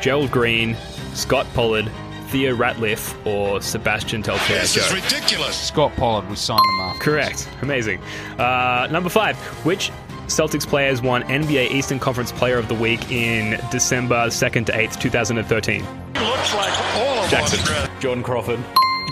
[0.00, 0.76] Gerald Green,
[1.12, 1.90] Scott Pollard,
[2.28, 4.60] Theo Ratliff, or Sebastian Telfair?
[4.60, 4.82] This Joe.
[4.82, 5.56] is ridiculous.
[5.56, 6.28] Scott Pollard.
[6.30, 7.00] We signed him after.
[7.02, 7.48] Correct.
[7.62, 8.00] Amazing.
[8.38, 9.36] Uh, number five.
[9.64, 9.90] Which
[10.26, 15.00] Celtics players won NBA Eastern Conference Player of the Week in December 2nd to 8th,
[15.00, 15.82] 2013?
[16.14, 17.60] Looks like all of Jackson.
[17.60, 17.88] us.
[18.00, 18.60] Jordan Crawford.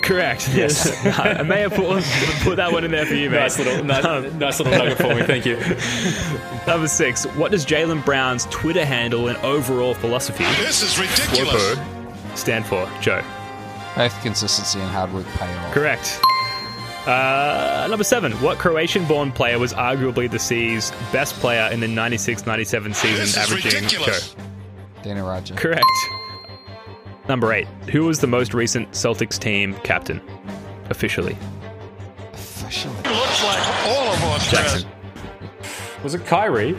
[0.03, 0.49] Correct.
[0.55, 1.05] Yes.
[1.19, 2.03] I may have put,
[2.43, 3.39] put that one in there for you, mate.
[3.39, 5.23] Nice little, nice, um, nice little nugget for me.
[5.23, 5.57] Thank you.
[6.67, 7.25] Number six.
[7.37, 11.79] What does Jaylen Brown's Twitter handle and overall philosophy This is ridiculous.
[12.35, 12.91] Stand for?
[13.01, 13.23] Joe.
[13.95, 15.73] Both consistency and hard work pay off.
[15.73, 16.19] Correct.
[17.07, 18.33] Uh, number seven.
[18.35, 23.17] What Croatian born player was arguably the C's best player in the 96 97 season,
[23.19, 23.83] This is averaging.
[23.83, 24.35] ridiculous.
[24.35, 24.43] Joe.
[25.03, 25.57] Dino Radja.
[25.57, 25.85] Correct.
[27.29, 27.67] Number eight.
[27.91, 30.21] Who was the most recent Celtics team captain?
[30.91, 31.37] Officially.
[32.33, 32.95] Officially.
[32.95, 34.51] Looks like all of us.
[34.51, 34.89] Jackson.
[36.05, 36.77] Was it Kyrie?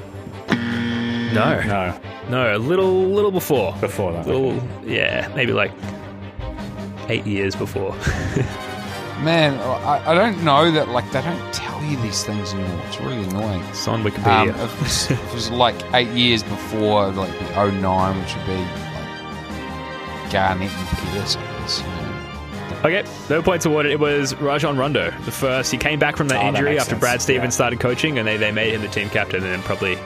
[0.49, 1.61] No.
[1.65, 3.73] No, No, a little little before.
[3.81, 4.27] before that.
[4.27, 5.71] Little yeah, maybe like
[7.09, 7.95] eight years before.
[9.23, 12.81] Man, I, I don't know that, like, they don't tell you these things anymore.
[12.87, 13.61] It's really annoying.
[13.69, 14.49] It's on Um, Wikipedia.
[14.63, 18.45] if, it was, if it was like eight years before, like the 09, which would
[18.45, 21.79] be like Garnett and Pierce, I guess.
[21.81, 21.99] You know.
[22.85, 23.91] Okay, no points awarded.
[23.93, 25.71] It was Rajon Rondo, the first.
[25.71, 26.99] He came back from that Oh, injury makes after sense.
[26.99, 27.55] Brad Stevens Yeah.
[27.55, 29.97] started coaching, and they, they made him the team captain and then probably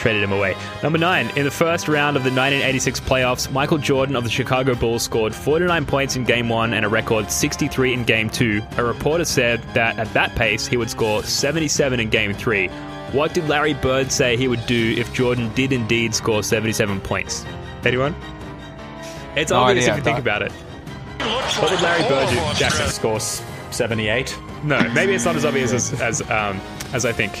[0.00, 0.56] traded him away.
[0.82, 4.74] Number nine, in the first round of the 1986 playoffs, Michael Jordan of the Chicago
[4.74, 8.60] Bulls scored 49 points in game one and a record 63 in game two.
[8.78, 12.68] A reporter said that at that pace, he would score 77 in game three.
[13.12, 17.44] What did Larry Bird say he would do if Jordan did indeed score 77 points?
[17.84, 18.14] Anyone?
[19.36, 19.92] It's No obvious idea.
[19.92, 20.20] if you think No.
[20.22, 20.52] about it.
[21.60, 22.36] What did Larry Bird do?
[22.58, 22.86] Jackson.
[22.86, 22.90] Red.
[22.94, 24.36] Scores 78.
[24.64, 26.60] No, maybe it's not as obvious as as, um,
[26.92, 27.32] as I think.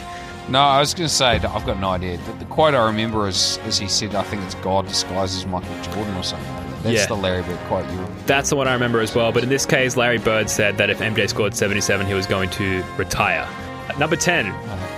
[0.50, 2.16] No, I was going to say, I've got no idea.
[2.18, 5.46] The, the quote I remember is, as he said, I think it's God disguised as
[5.46, 6.82] Michael Jordan or something like that.
[6.82, 7.06] That's Yeah.
[7.06, 8.20] the Larry Bird quote you remember.
[8.26, 9.30] That's the one I remember as well.
[9.32, 12.50] But in this case, Larry Bird said that if MJ scored 77, he was going
[12.50, 13.46] to retire.
[13.88, 14.46] At number 10,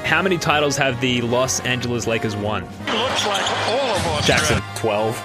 [0.04, 2.62] how many titles have the Los Angeles Lakers won?
[2.86, 4.26] Looks like all of us.
[4.26, 4.62] Jackson.
[4.76, 5.22] 12.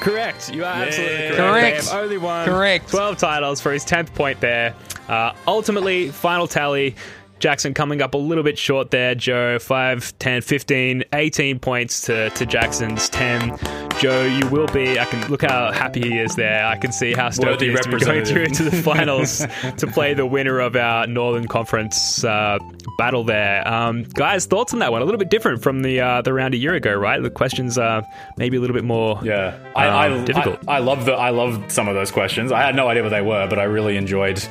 [0.00, 0.52] Correct.
[0.52, 1.36] You are absolutely correct.
[1.38, 1.84] Correct.
[1.84, 2.88] They have only won Correct.
[2.90, 4.74] 12 titles for his 10th point there.
[5.08, 6.96] Uh, ultimately, final tally.
[7.44, 9.14] Jackson coming up a little bit short there.
[9.14, 13.58] Joe, 5, 10, 15, 18 points to, to Jackson's 10.
[13.98, 14.98] Joe, you will be.
[14.98, 16.64] I can look how happy he is there.
[16.64, 19.86] I can see how stoked he is to be going through to the finals to
[19.86, 22.58] play the winner of our Northern Conference uh,
[22.96, 23.68] battle there.
[23.68, 25.02] Um, guys, thoughts on that one?
[25.02, 27.22] A little bit different from the uh, the round a year ago, right?
[27.22, 28.02] The questions are
[28.38, 30.60] maybe a little bit more Yeah, I, Um, I, difficult.
[30.66, 32.52] I, I love the I love some of those questions.
[32.52, 34.42] I had no idea what they were, but I really enjoyed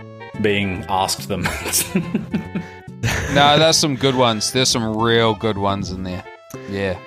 [0.42, 1.48] being asked them.
[3.34, 4.52] No, there's some good ones.
[4.52, 6.24] There's some real good ones in there.
[6.70, 6.98] Yeah,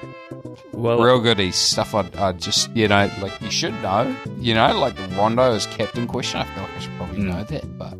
[0.72, 1.00] well.
[1.00, 1.54] real goodies.
[1.56, 4.14] Stuff I, I just, you know, like you should know.
[4.38, 6.40] You know, like the Rondo is captain question.
[6.40, 7.28] I feel like I should probably Hmm.
[7.30, 7.94] know that, but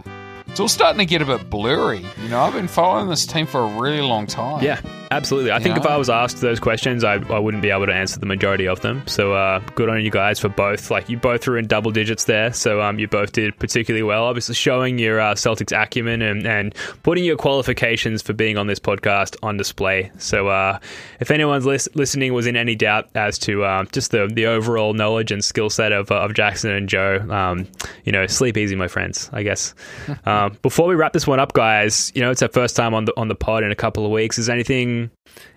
[0.49, 2.05] it's all starting to get a bit blurry.
[2.23, 4.63] You know, I've been following this team for a really long time.
[4.65, 5.53] Yeah, Absolutely.
[5.53, 8.19] I think if I was asked those questions, I, I wouldn't be able to answer
[8.19, 9.07] the majority of them.
[9.07, 10.91] So uh, good on you guys for both.
[10.91, 14.25] Like you both were in double digits there, so um, you both did particularly well.
[14.25, 18.81] Obviously, showing your uh, Celtics acumen and, and putting your qualifications for being on this
[18.81, 20.11] podcast on display.
[20.19, 20.79] So uh,
[21.21, 24.93] if anyone's lis- listening was in any doubt as to um, just the the overall
[24.93, 27.69] knowledge and skill set of, uh, of Jackson and Joe, um,
[28.05, 29.31] you know, sleep easy, my friends.
[29.33, 29.75] I guess.
[30.25, 33.05] um, before we wrap this one up, guys, you know, it's our first time on
[33.05, 34.39] the on the pod in a couple of weeks.
[34.39, 34.96] Is anything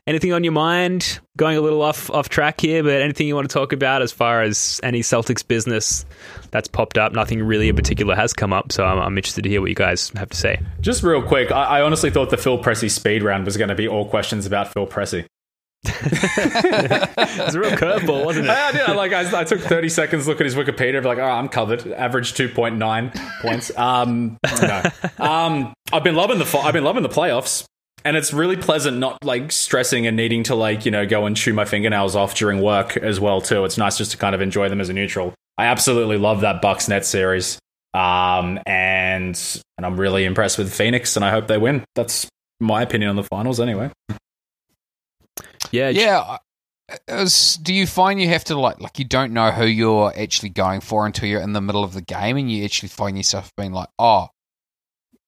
[0.08, 1.20] anything on your mind?
[1.38, 4.12] Going a little off off track here, but anything you want to talk about as
[4.12, 6.06] far as any Celtics business
[6.52, 7.14] that's popped up?
[7.14, 9.76] Nothing really in particular has come up, so I'm, I'm interested to hear what you
[9.76, 10.60] guys have to say.
[10.82, 13.76] Just real quick, I, I honestly thought the Phil Pressey speed round was going to
[13.76, 15.26] be all questions about Phil Pressey.
[15.86, 18.50] It's a real curveball, wasn't it?
[18.52, 18.96] I, did.
[18.96, 21.50] Like I, I took thirty seconds to look at his Wikipedia, be like, oh, I'm
[21.50, 21.88] covered.
[21.92, 23.12] Average two point nine
[23.42, 23.76] points.
[23.78, 24.84] Um, no.
[25.20, 27.66] um, I've been loving the I've been loving the playoffs,
[28.10, 31.38] and it's really pleasant not like stressing and needing to like you know go and
[31.38, 33.64] chew my fingernails off during work as well too.
[33.66, 35.34] It's nice just to kind of enjoy them as a neutral.
[35.58, 37.60] I absolutely love that Bucks Net series,
[37.94, 39.40] um, and
[39.78, 41.84] and I'm really impressed with Phoenix, and I hope they win.
[41.96, 42.28] That's
[42.60, 43.92] my opinion on the finals, anyway.
[45.72, 46.20] Yeah, Yeah.
[46.22, 46.40] I-
[47.08, 50.50] As, do you find you have to like like you don't know who you're actually
[50.50, 53.52] going for until you're in the middle of the game and you actually find yourself
[53.56, 54.30] being like, oh,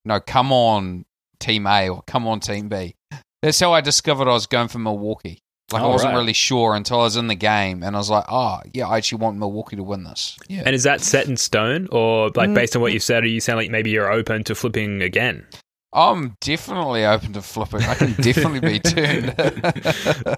[0.04, 1.04] no, come on,
[1.42, 2.94] team A or come on, team B.
[3.42, 5.40] That's how I discovered I was going for Milwaukee.
[5.72, 6.18] Like I Oh, wasn't right.
[6.18, 8.98] really sure until I was in the game, and I was like, oh, yeah, I
[8.98, 10.36] actually want Milwaukee to win this.
[10.48, 10.62] Yeah.
[10.66, 12.54] And is that set in stone, or like Mm.
[12.54, 15.46] based on what you said, or you sound like maybe you're open to flipping again?
[15.94, 17.82] I'm definitely open to flipping.
[17.82, 19.26] I can definitely be turned.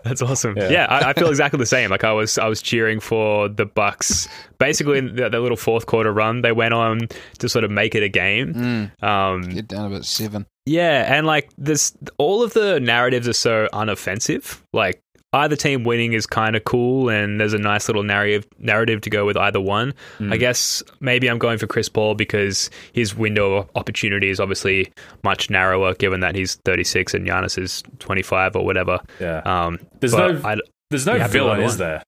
[0.04, 0.56] That's awesome.
[0.56, 0.68] Yeah.
[0.70, 1.90] Yeah, I, I feel exactly the same.
[1.90, 4.26] Like I was, I was cheering for the Bucks.
[4.58, 7.94] Basically, in the, the little fourth quarter run, they went on to sort of make
[7.94, 8.54] it a game.
[9.00, 10.46] Mm, Um, get down about seven.
[10.66, 14.60] yeah, and like this, all of the narratives are so unoffensive.
[14.72, 15.02] Like
[15.34, 19.10] either team winning is kind of cool, and there's a nice little narrative narrative to
[19.10, 19.92] go with either one.
[20.20, 24.92] I guess maybe I'm going for Chris Paul because his window of opportunity is obviously
[25.22, 29.00] much narrower, given that he's 36 and Giannis is 25 or whatever.
[29.20, 29.42] Yeah.
[29.44, 30.56] Um, There's no- I,
[30.90, 32.02] There's no villain, is there?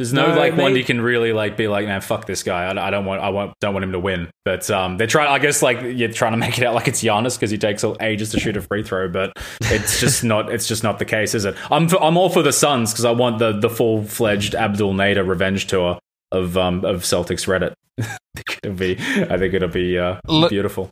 [0.00, 0.78] There's no, No, like one mate.
[0.78, 2.64] you can really like be like, man, fuck this guy.
[2.64, 4.30] I, I don't want, I want, don't want him to win.
[4.46, 5.28] But um, they're trying.
[5.28, 7.84] I guess like you're trying to make it out like it's Giannis because he takes
[7.84, 10.50] all ages to shoot a free throw, but it's just not.
[10.50, 11.54] It's just not the case, is it?
[11.70, 14.94] I'm, for, I'm all for the Suns because I want the the full fledged Abdel
[14.94, 15.98] Nader revenge tour
[16.32, 17.74] of um of Celtics Reddit.
[18.00, 18.92] I think it'll be.
[19.30, 20.88] I think it'll be uh, Le- beautiful.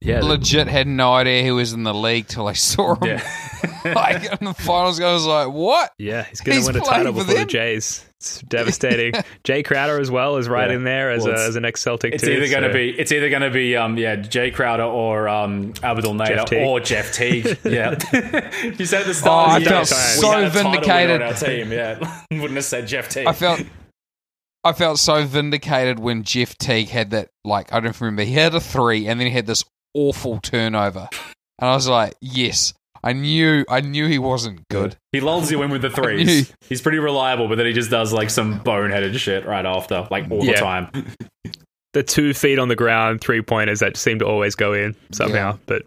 [0.00, 3.06] yeah, Legit had no idea he was in the league till I saw him.
[3.06, 3.72] Yeah.
[3.94, 7.12] like in the finals, I was like, "What?" Yeah, he's going to win a title
[7.12, 7.44] for before the.
[7.46, 8.04] Jays.
[8.20, 9.12] It's devastating.
[9.44, 10.76] Jae Crowder as well is right Yeah.
[10.76, 12.30] in there as, Well, a, as an ex Celtic It's too.
[12.32, 15.28] either going to so- be it's either going to be um yeah Jae Crowder or
[15.28, 16.66] um Abdel Nader Teague.
[16.66, 17.58] or Jeff Teague.
[17.64, 17.90] yeah,
[18.62, 19.44] you said at the Oh.
[19.46, 21.22] I felt so we had a title winner vindicated.
[21.22, 21.72] on our team.
[21.72, 23.26] Yeah, wouldn't have said Jeff Teague.
[23.26, 23.60] I felt,
[24.64, 27.28] I felt so vindicated when Jeff Teague had that.
[27.44, 29.62] Like I don't remember, he had a three, and then he had this
[29.94, 31.08] awful turnover,
[31.58, 32.72] and I was like, "Yes."
[33.06, 34.96] I knew, I knew he wasn't good.
[35.12, 36.52] he lulls you in with the threes.
[36.68, 40.28] He's pretty reliable, but then he just does like some boneheaded shit right after, like
[40.28, 40.90] all the time.
[41.92, 45.52] the two feet on the ground three pointers that seem to always go in somehow.
[45.52, 45.58] Yeah.
[45.66, 45.86] But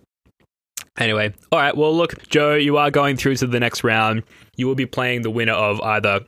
[0.98, 1.76] anyway, all right.
[1.76, 4.24] Well, look, Joe, you are going through to the next round.
[4.56, 6.22] You will be playing the winner of either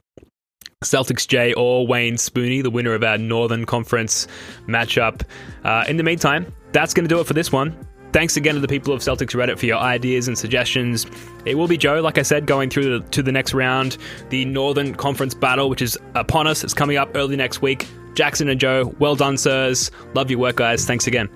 [0.84, 4.28] Celtics J or Wayne Spooney, the winner of our Northern Conference
[4.68, 5.24] matchup.
[5.64, 7.88] Uh, in the meantime, that's going to do it for this one.
[8.14, 11.06] Thanks again to the people of Celtics Reddit for your ideas and suggestions.
[11.46, 13.98] It will be Joe, like I said, going through the, to the next round,
[14.30, 16.64] the Northern Conference battle, which is upon us.
[16.64, 17.88] It's coming up early next week.
[18.14, 19.92] Jackson and Joe, well done, sirs.
[20.14, 20.86] Love your work, guys.
[20.86, 21.30] Thanks again.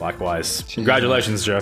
[0.00, 1.60] Likewise, congratulations, Joe.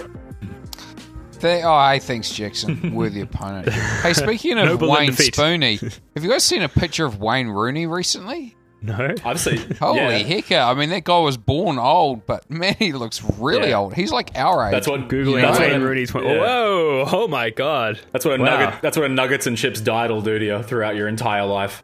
[1.40, 2.94] Th- oh, hey, thanks, Jackson.
[2.94, 3.68] Worthy opponent.
[4.02, 5.34] Hey, speaking of Noble Wayne defeat.
[5.34, 5.80] Spooney,
[6.14, 8.56] have you guys seen a picture of Wayne Rooney recently?
[8.82, 9.14] No?
[9.24, 9.58] I've seen.
[9.80, 10.52] Holy yeah, heck!
[10.52, 13.78] I mean, that guy was born old, but man, he looks really Yeah.
[13.78, 13.94] old.
[13.94, 14.72] He's like our age.
[14.72, 16.12] That's what Googling That's Wayne what, Rooney's.
[16.14, 16.20] yeah.
[16.20, 17.04] Whoa!
[17.12, 18.00] Oh my god!
[18.12, 18.56] That's what a Wow.
[18.58, 18.80] nugget.
[18.82, 21.82] That's what a nuggets and chips diet will do to you throughout your entire life.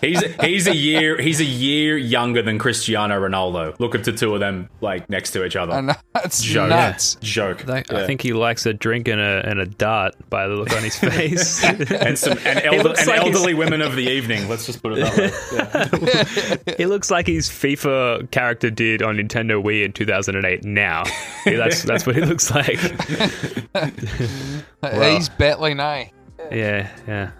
[0.00, 3.78] He's he's a year he's a year younger than Cristiano Ronaldo.
[3.78, 5.72] Look at the two of them like next to each other.
[5.72, 6.68] I know, it's Joke.
[6.68, 7.16] nuts.
[7.20, 7.68] Joke.
[7.68, 10.72] I, I think he likes a drink and a and a dart by the look
[10.72, 11.62] on his face.
[11.62, 14.48] and some and, elder, and like he's- elderly women of the evening.
[14.48, 16.56] Let's just put it that way.
[16.66, 16.74] Yeah.
[16.76, 20.64] he looks like his FIFA character did on Nintendo Wii in 2008.
[20.64, 21.04] Now,
[21.46, 22.80] Yeah, that's that's what he looks like.
[24.82, 26.08] He's battling, eh?
[26.50, 27.30] Yeah, yeah.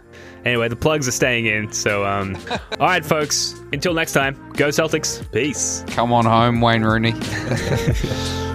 [0.44, 1.72] Anyway, the plugs are staying in.
[1.72, 3.60] So, um, all right, folks.
[3.72, 5.30] Until next time, go Celtics.
[5.32, 5.84] Peace.
[5.88, 7.12] Come on home, Wayne Rooney.